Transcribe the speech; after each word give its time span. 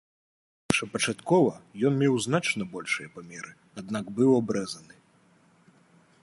Першапачаткова 0.71 1.51
ён 1.89 1.93
меў 2.03 2.15
значна 2.27 2.63
большыя 2.73 3.07
памеры, 3.19 3.51
аднак 3.83 4.05
быў 4.17 4.29
абрэзаны. 4.41 4.95